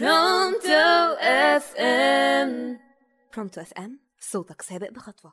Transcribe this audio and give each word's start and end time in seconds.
برونتو 0.00 1.14
FM 1.20 2.78
برونتو 3.34 3.60
FM 3.60 3.98
صوتك 4.20 4.62
سابق 4.62 4.90
بخطوة. 4.90 5.32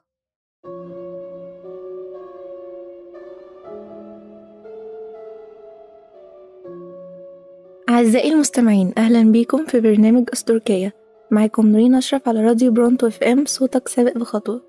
أعزائي 7.89 8.31
المستمعين 8.31 8.93
أهلا 8.97 9.31
بيكم 9.31 9.65
في 9.65 9.79
برنامج 9.79 10.29
أسطوركاية 10.33 10.96
معاكم 11.31 11.67
نورين 11.67 11.96
أشرف 11.96 12.28
على 12.28 12.44
راديو 12.44 12.71
برونتو 12.71 13.07
FM 13.08 13.46
صوتك 13.46 13.87
سابق 13.87 14.17
بخطوة. 14.17 14.62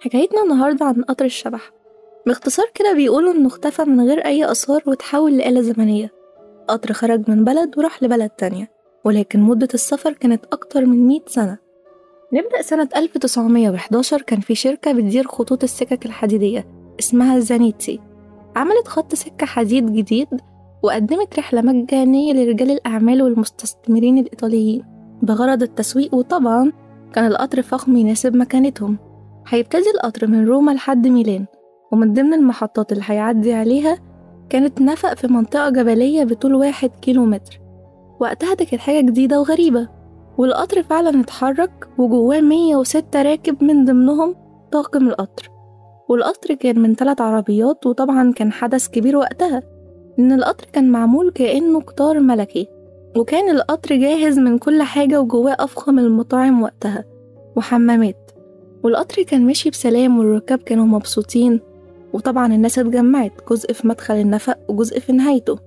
حكايتنا 0.00 0.42
النهاردة 0.42 0.86
عن 0.86 1.02
قطر 1.02 1.24
الشبح. 1.24 1.70
باختصار 2.26 2.66
كده 2.74 2.92
بيقولوا 2.92 3.32
إنه 3.32 3.46
اختفى 3.46 3.82
من 3.82 4.08
غير 4.08 4.24
أي 4.24 4.50
آثار 4.50 4.82
وتحول 4.86 5.38
لآلة 5.38 5.60
زمنية. 5.60 6.10
قطر 6.68 6.92
خرج 6.92 7.30
من 7.30 7.44
بلد 7.44 7.78
وراح 7.78 8.02
لبلد 8.02 8.30
تانية. 8.30 8.79
ولكن 9.04 9.40
مدة 9.40 9.68
السفر 9.74 10.12
كانت 10.12 10.44
أكتر 10.52 10.86
من 10.86 11.06
100 11.08 11.20
سنة. 11.26 11.58
نبدأ 12.32 12.62
سنة 12.62 12.88
1911 12.96 14.22
كان 14.22 14.40
في 14.40 14.54
شركة 14.54 14.92
بتدير 14.92 15.26
خطوط 15.26 15.62
السكك 15.62 16.06
الحديدية 16.06 16.66
اسمها 17.00 17.38
زانيتسي 17.38 18.00
عملت 18.56 18.88
خط 18.88 19.14
سكة 19.14 19.46
حديد 19.46 19.92
جديد 19.92 20.28
وقدمت 20.82 21.38
رحلة 21.38 21.60
مجانية 21.62 22.32
لرجال 22.32 22.70
الأعمال 22.70 23.22
والمستثمرين 23.22 24.18
الإيطاليين. 24.18 24.84
بغرض 25.22 25.62
التسويق 25.62 26.14
وطبعا 26.14 26.72
كان 27.12 27.26
القطر 27.26 27.62
فخم 27.62 27.96
يناسب 27.96 28.36
مكانتهم. 28.36 28.98
هيبتدي 29.48 29.90
القطر 29.94 30.26
من 30.26 30.46
روما 30.46 30.72
لحد 30.72 31.06
ميلان 31.06 31.46
ومن 31.92 32.12
ضمن 32.12 32.34
المحطات 32.34 32.92
اللي 32.92 33.04
هيعدي 33.06 33.54
عليها 33.54 33.98
كانت 34.50 34.80
نفق 34.80 35.14
في 35.14 35.26
منطقة 35.26 35.70
جبلية 35.70 36.24
بطول 36.24 36.54
واحد 36.54 36.90
كيلو 36.90 37.24
متر 37.24 37.60
وقتها 38.20 38.54
دي 38.54 38.64
كانت 38.64 38.82
حاجة 38.82 39.00
جديدة 39.00 39.40
وغريبة. 39.40 39.88
والقطر 40.38 40.82
فعلا 40.82 41.20
اتحرك 41.20 41.88
وجواه 41.98 42.40
مية 42.40 42.76
وستة 42.76 43.22
راكب 43.22 43.64
من 43.64 43.84
ضمنهم 43.84 44.34
طاقم 44.72 45.08
القطر. 45.08 45.50
والقطر 46.08 46.54
كان 46.54 46.78
من 46.78 46.94
ثلاث 46.94 47.20
عربيات 47.20 47.86
وطبعا 47.86 48.32
كان 48.32 48.52
حدث 48.52 48.88
كبير 48.88 49.16
وقتها 49.16 49.62
إن 50.18 50.32
القطر 50.32 50.66
كان 50.72 50.90
معمول 50.92 51.30
كأنه 51.30 51.80
قطار 51.80 52.20
ملكي 52.20 52.68
وكان 53.16 53.50
القطر 53.50 53.96
جاهز 53.96 54.38
من 54.38 54.58
كل 54.58 54.82
حاجة 54.82 55.20
وجواه 55.20 55.56
أفخم 55.58 55.98
المطاعم 55.98 56.62
وقتها 56.62 57.04
وحمامات. 57.56 58.30
والقطر 58.84 59.22
كان 59.22 59.46
ماشي 59.46 59.70
بسلام 59.70 60.18
والركاب 60.18 60.58
كانوا 60.58 60.84
مبسوطين 60.84 61.60
وطبعا 62.12 62.46
الناس 62.54 62.78
اتجمعت 62.78 63.32
جزء 63.50 63.72
في 63.72 63.88
مدخل 63.88 64.14
النفق 64.14 64.58
وجزء 64.68 65.00
في 65.00 65.12
نهايته. 65.12 65.58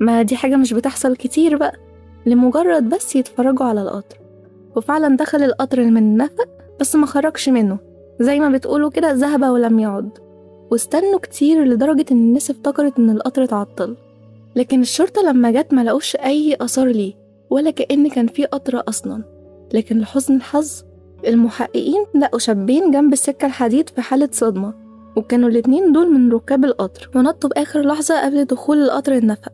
ما 0.00 0.22
دي 0.22 0.36
حاجة 0.36 0.56
مش 0.56 0.72
بتحصل 0.72 1.16
كتير 1.16 1.56
بقى. 1.56 1.83
لمجرد 2.26 2.88
بس 2.88 3.16
يتفرجوا 3.16 3.66
على 3.66 3.82
القطر. 3.82 4.18
وفعلا 4.76 5.16
دخل 5.16 5.42
القطر 5.42 5.84
من 5.84 5.96
النفق 5.96 6.48
بس 6.80 6.96
ما 6.96 7.06
خرجش 7.06 7.48
منه. 7.48 7.78
زي 8.20 8.40
ما 8.40 8.48
بتقولوا 8.48 8.90
كده 8.90 9.12
ذهب 9.12 9.42
ولم 9.42 9.78
يعد. 9.78 10.10
واستنوا 10.70 11.18
كتير 11.18 11.64
لدرجة 11.64 12.04
إن 12.12 12.16
الناس 12.16 12.50
افتكرت 12.50 12.98
إن 12.98 13.10
القطر 13.10 13.44
اتعطل. 13.44 13.96
لكن 14.56 14.80
الشرطة 14.80 15.22
لما 15.22 15.50
جت 15.50 15.72
ملقوش 15.72 16.16
أي 16.16 16.56
آثار 16.60 16.86
ليه 16.86 17.14
ولا 17.50 17.70
كأن 17.70 18.08
كان 18.08 18.26
في 18.26 18.44
قطر 18.44 18.82
أصلا. 18.88 19.22
لكن 19.74 19.98
لحسن 19.98 20.36
الحظ 20.36 20.82
المحققين 21.26 22.04
لقوا 22.14 22.38
شابين 22.38 22.90
جنب 22.90 23.12
السكة 23.12 23.46
الحديد 23.46 23.88
في 23.88 24.00
حالة 24.00 24.28
صدمة. 24.32 24.74
وكانوا 25.16 25.48
الاتنين 25.48 25.92
دول 25.92 26.12
من 26.12 26.32
ركاب 26.32 26.64
القطر. 26.64 27.10
ونطوا 27.14 27.50
بآخر 27.50 27.80
لحظة 27.80 28.24
قبل 28.24 28.44
دخول 28.44 28.82
القطر 28.82 29.12
النفق. 29.12 29.52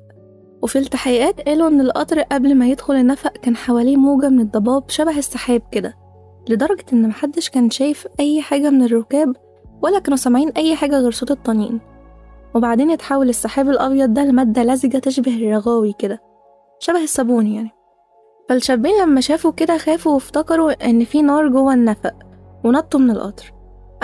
وفي 0.62 0.78
التحقيقات 0.78 1.40
قالوا 1.40 1.68
إن 1.68 1.80
القطر 1.80 2.20
قبل 2.20 2.54
ما 2.54 2.68
يدخل 2.68 2.94
النفق 2.94 3.32
كان 3.32 3.56
حواليه 3.56 3.96
موجة 3.96 4.28
من 4.28 4.40
الضباب 4.40 4.84
شبه 4.88 5.18
السحاب 5.18 5.62
كده 5.72 5.96
لدرجة 6.48 6.84
إن 6.92 7.08
محدش 7.08 7.48
كان 7.50 7.70
شايف 7.70 8.06
أي 8.20 8.42
حاجة 8.42 8.70
من 8.70 8.82
الركاب 8.82 9.36
ولا 9.82 9.98
كانوا 9.98 10.16
سامعين 10.16 10.48
أي 10.48 10.76
حاجة 10.76 10.98
غير 10.98 11.10
صوت 11.10 11.30
الطنين. 11.30 11.80
وبعدين 12.54 12.90
يتحول 12.90 13.28
السحاب 13.28 13.68
الأبيض 13.68 14.14
ده 14.14 14.24
لمادة 14.24 14.62
لزجة 14.62 14.98
تشبه 14.98 15.36
الرغاوي 15.36 15.94
كده 15.98 16.20
شبه 16.80 17.02
الصابون 17.02 17.46
يعني. 17.46 17.70
فالشابين 18.48 18.92
لما 19.02 19.20
شافوا 19.20 19.52
كده 19.52 19.78
خافوا 19.78 20.12
وافتكروا 20.14 20.90
إن 20.90 21.04
في 21.04 21.22
نار 21.22 21.48
جوه 21.48 21.74
النفق 21.74 22.14
ونطوا 22.64 23.00
من 23.00 23.10
القطر. 23.10 23.52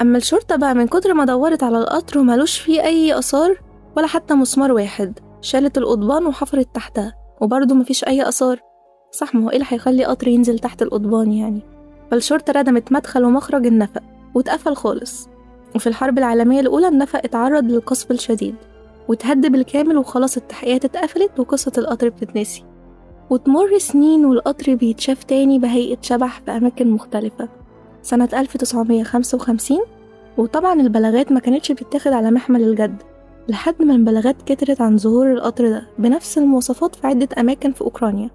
أما 0.01 0.19
الشرطة 0.19 0.57
بقى 0.57 0.75
من 0.75 0.87
كتر 0.87 1.15
ما 1.15 1.25
دورت 1.25 1.63
على 1.63 1.79
القطر 1.79 2.19
وملوش 2.19 2.59
فيه 2.59 2.83
أي 2.83 3.19
آثار 3.19 3.61
ولا 3.97 4.07
حتى 4.07 4.35
مسمار 4.35 4.73
واحد. 4.73 5.19
شالت 5.47 5.79
القضبان 5.79 6.27
وحفرت 6.27 6.69
تحتها 6.75 7.15
وبرضه 7.41 7.75
مفيش 7.75 8.05
أي 8.05 8.29
آثار. 8.29 8.61
صح 9.13 9.35
ما 9.35 9.45
هو 9.45 9.51
إيه 9.51 9.57
اللي 9.57 9.67
هيخلي 9.69 10.05
قطر 10.05 10.29
ينزل 10.29 10.59
تحت 10.59 10.83
القضبان 10.83 11.33
يعني؟ 11.33 11.61
فالشرطة 12.11 12.53
ردمت 12.53 12.93
مدخل 12.93 13.25
ومخرج 13.25 13.67
النفق 13.67 14.03
واتقفل 14.35 14.77
خالص. 14.77 15.29
وفي 15.75 15.87
الحرب 15.87 16.19
العالمية 16.19 16.61
الأولى 16.61 16.89
النفق 16.89 17.19
اتعرض 17.25 17.65
للقصف 17.65 18.11
الشديد 18.11 18.55
وتهد 19.09 19.53
بالكامل 19.53 19.97
وخلاص 19.97 20.37
التحقيقات 20.37 20.85
اتقفلت 20.85 21.41
وقصة 21.41 21.73
القطر 21.79 22.09
بتتنسي. 22.09 22.65
وتمر 23.31 23.79
سنين 23.79 24.27
والقطر 24.27 24.75
بيتشاف 24.75 25.25
تاني 25.25 25.59
بهيئة 25.59 25.99
شبح 26.03 26.41
في 26.41 26.51
أماكن 26.51 26.91
مختلفة. 26.91 27.49
سنة 28.03 28.29
1955 28.35 29.79
وطبعا 30.39 30.81
البلاغات 30.81 31.33
ما 31.33 31.41
كانتش 31.41 31.73
بتتاخد 31.73 32.13
على 32.13 32.31
محمل 32.31 32.63
الجد. 32.63 33.03
لحد 33.49 33.83
ما 33.83 33.95
البلاغات 33.95 34.43
كترت 34.43 34.81
عن 34.81 34.97
ظهور 34.99 35.33
القطر 35.33 35.69
ده 35.69 35.87
بنفس 35.99 36.39
المواصفات 36.39 36.95
في 36.95 37.07
عدة 37.07 37.29
أماكن 37.39 37.73
في 37.73 37.81
أوكرانيا. 37.81 38.31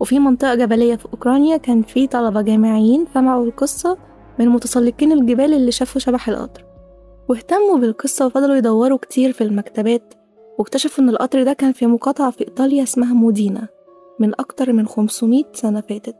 وفي 0.00 0.18
منطقة 0.18 0.54
جبلية 0.54 0.96
في 0.96 1.04
أوكرانيا 1.12 1.56
كان 1.56 1.82
في 1.82 2.06
طلبة 2.06 2.42
جامعيين 2.42 3.06
سمعوا 3.14 3.44
القصة 3.44 3.98
من 4.38 4.48
متسلقين 4.48 5.12
الجبال 5.12 5.54
اللي 5.54 5.72
شافوا 5.72 6.00
شبح 6.00 6.28
القطر. 6.28 6.64
واهتموا 7.28 7.78
بالقصة 7.78 8.26
وفضلوا 8.26 8.56
يدوروا 8.56 8.98
كتير 8.98 9.32
في 9.32 9.44
المكتبات 9.44 10.14
واكتشفوا 10.58 11.04
إن 11.04 11.08
القطر 11.08 11.42
ده 11.42 11.52
كان 11.52 11.72
في 11.72 11.86
مقاطعة 11.86 12.30
في 12.30 12.40
إيطاليا 12.40 12.82
اسمها 12.82 13.14
مودينا 13.14 13.68
من 14.20 14.32
أكتر 14.40 14.72
من 14.72 14.86
500 14.86 15.44
سنة 15.52 15.80
فاتت 15.80 16.16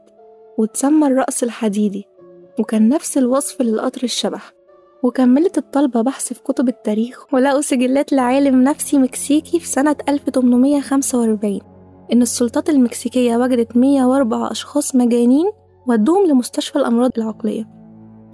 وتسمى 0.57 1.07
الرأس 1.07 1.43
الحديدي 1.43 2.05
وكان 2.59 2.89
نفس 2.89 3.17
الوصف 3.17 3.61
للقطر 3.61 4.03
الشبح. 4.03 4.53
وكملت 5.03 5.57
الطلبة 5.57 6.01
بحث 6.01 6.33
في 6.33 6.43
كتب 6.43 6.67
التاريخ 6.67 7.33
ولقوا 7.33 7.61
سجلات 7.61 8.13
لعالم 8.13 8.63
نفسي 8.63 8.97
مكسيكي 8.97 9.59
في 9.59 9.67
سنة 9.67 9.95
1845 10.09 11.59
إن 12.13 12.21
السلطات 12.21 12.69
المكسيكية 12.69 13.37
وجدت 13.37 13.77
104 13.77 14.51
أشخاص 14.51 14.95
مجانين 14.95 15.51
ودوهم 15.87 16.27
لمستشفى 16.29 16.75
الأمراض 16.75 17.11
العقلية 17.17 17.69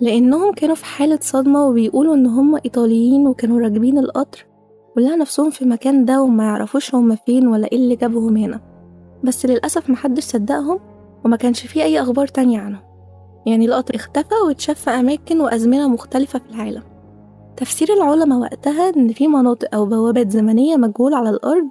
لأنهم 0.02 0.54
كانوا 0.54 0.76
في 0.76 0.86
حالة 0.86 1.20
صدمة 1.22 1.66
وبيقولوا 1.68 2.16
إن 2.16 2.26
هم 2.26 2.56
إيطاليين 2.56 3.28
وكانوا 3.28 3.60
راكبين 3.60 3.98
القطر 3.98 4.46
ولقوا 4.98 5.16
نفسهم 5.16 5.50
في 5.50 5.62
المكان 5.62 6.06
ده 6.06 6.22
وما 6.22 6.44
يعرفوش 6.44 6.96
هم 6.96 7.16
فين 7.16 7.48
ولا 7.48 7.68
إيه 7.72 7.78
اللي 7.78 7.96
جابهم 7.96 8.38
هنا 8.38 8.62
بس 9.24 9.46
للأسف 9.46 9.90
محدش 9.90 10.24
صدقهم 10.24 10.80
وما 11.26 11.36
كانش 11.38 11.66
فيه 11.68 11.84
أي 11.84 12.02
أخبار 12.02 12.28
تانية 12.28 12.60
عنهم. 12.60 12.89
يعني 13.50 13.66
القطر 13.66 13.96
اختفى 13.96 14.36
واتشاف 14.48 14.80
في 14.82 14.90
أماكن 14.90 15.42
وأزمنة 15.42 15.88
مختلفة 15.88 16.40
في 16.40 16.56
العالم. 16.56 16.84
تفسير 17.58 17.94
العلماء 17.94 18.40
وقتها 18.40 18.90
إن 18.90 19.14
في 19.14 19.28
مناطق 19.28 19.76
أو 19.76 19.86
بوابات 19.86 20.32
زمنية 20.32 20.76
مجهولة 20.76 21.18
على 21.18 21.30
الأرض 21.30 21.70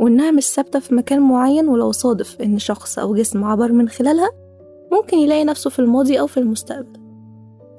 وإنها 0.00 0.30
مش 0.30 0.44
ثابتة 0.46 0.78
في 0.78 0.94
مكان 0.94 1.20
معين 1.20 1.68
ولو 1.68 1.92
صادف 1.92 2.40
إن 2.40 2.58
شخص 2.58 2.98
أو 2.98 3.14
جسم 3.14 3.44
عبر 3.44 3.72
من 3.72 3.88
خلالها 3.88 4.30
ممكن 4.92 5.18
يلاقي 5.18 5.44
نفسه 5.44 5.70
في 5.70 5.78
الماضي 5.78 6.20
أو 6.20 6.26
في 6.26 6.36
المستقبل. 6.40 7.00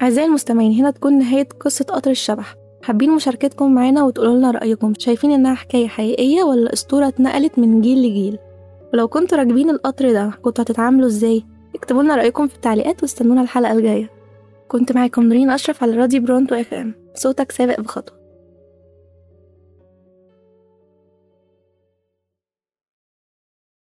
أعزائي 0.01 0.27
المستمعين 0.27 0.71
هنا 0.71 0.91
تكون 0.91 1.17
نهاية 1.17 1.47
قصة 1.59 1.85
قطر 1.85 2.11
الشبح. 2.11 2.55
حابين 2.83 3.11
مشاركتكم 3.11 3.73
معانا 3.73 4.03
وتقولوا 4.03 4.37
لنا 4.37 4.51
رأيكم؟ 4.51 4.93
شايفين 4.97 5.31
إنها 5.31 5.53
حكاية 5.53 5.87
حقيقية 5.87 6.43
ولا 6.43 6.73
أسطورة 6.73 7.07
اتنقلت 7.07 7.59
من 7.59 7.81
جيل 7.81 7.97
لجيل؟ 7.97 8.37
ولو 8.93 9.07
كنتوا 9.07 9.37
راكبين 9.37 9.69
القطر 9.69 10.11
ده 10.11 10.31
كنتوا 10.41 10.63
هتتعاملوا 10.63 11.07
إزاي؟ 11.07 11.45
اكتبوا 11.75 12.03
لنا 12.03 12.15
رأيكم 12.15 12.47
في 12.47 12.55
التعليقات 12.55 13.01
واستنونا 13.01 13.41
الحلقة 13.41 13.71
الجاية. 13.71 14.09
كنت 14.67 14.91
معاكم 14.91 15.23
نورين 15.23 15.49
أشرف 15.49 15.83
على 15.83 15.95
راديو 15.97 16.21
برونتو 16.21 16.55
FM 16.55 16.95
صوتك 17.15 17.51
سابق 17.51 17.79
بخطوة. 17.79 18.24